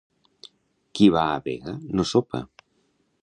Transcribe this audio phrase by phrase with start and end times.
[0.99, 2.45] Qui va a vega, no sopa.